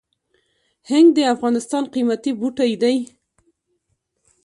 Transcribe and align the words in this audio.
هنګ 0.89 1.07
د 1.17 1.19
افغانستان 1.33 1.83
قیمتي 1.93 2.31
بوټی 2.39 2.71
دی 2.81 2.97